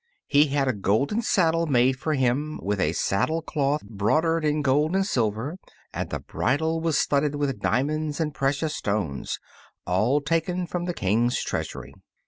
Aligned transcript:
He 0.25 0.47
had 0.47 0.67
a 0.67 0.73
golden 0.73 1.21
saddle 1.21 1.67
made 1.67 1.95
for 1.95 2.15
him, 2.15 2.59
with 2.63 2.79
a 2.79 2.91
saddle 2.93 3.43
cloth 3.43 3.83
broidered 3.87 4.43
in 4.43 4.63
gold 4.63 4.95
and 4.95 5.05
silver, 5.05 5.57
and 5.93 6.09
the 6.09 6.19
bridle 6.19 6.81
was 6.81 6.97
studded 6.97 7.35
with 7.35 7.59
diamonds 7.59 8.19
and 8.19 8.33
precious 8.33 8.75
stones, 8.75 9.37
all 9.85 10.19
taken 10.19 10.65
from 10.65 10.85
the 10.85 10.95
King's 10.95 11.43
treasury. 11.43 11.93